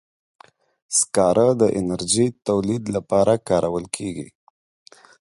سکاره 0.97 1.47
د 1.61 1.63
انرژي 1.79 2.27
تولید 2.47 2.83
لپاره 2.95 3.33
کارول 3.49 3.85
کېږي. 3.95 4.27